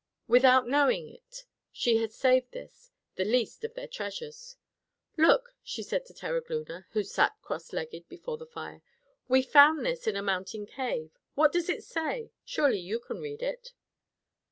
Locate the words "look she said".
5.15-6.07